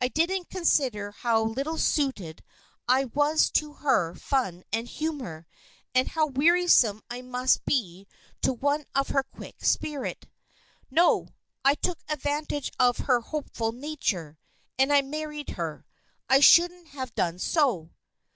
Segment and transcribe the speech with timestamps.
[0.00, 2.44] I didn't consider how little suited
[2.86, 5.48] I was to her fun and humor,
[5.92, 8.06] and how wearisome I must be
[8.42, 10.28] to one of her quick spirit.
[10.88, 11.26] No!
[11.64, 14.38] I took advantage of her hopeful nature,
[14.78, 15.84] and I married her.
[16.28, 17.90] I shouldn't have done so!"